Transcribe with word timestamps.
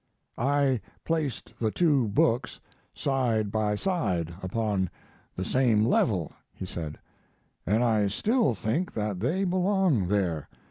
"I 0.39 0.81
placed 1.05 1.53
the 1.59 1.69
two 1.69 2.07
books 2.07 2.59
side 2.91 3.51
by 3.51 3.75
side 3.75 4.33
upon 4.41 4.89
the 5.35 5.45
same 5.45 5.83
level," 5.83 6.31
he 6.51 6.65
said, 6.65 6.97
"and 7.67 7.83
I 7.83 8.07
still 8.07 8.55
think 8.55 8.95
that 8.95 9.19
they 9.19 9.43
belong 9.43 10.07
there. 10.07 10.47